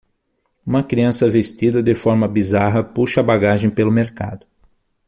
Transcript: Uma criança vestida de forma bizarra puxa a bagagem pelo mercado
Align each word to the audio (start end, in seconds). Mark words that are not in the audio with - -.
Uma 0.65 0.81
criança 0.81 1.29
vestida 1.29 1.83
de 1.83 1.93
forma 1.93 2.27
bizarra 2.27 2.83
puxa 2.83 3.19
a 3.19 3.23
bagagem 3.23 3.69
pelo 3.69 3.91
mercado 3.91 4.47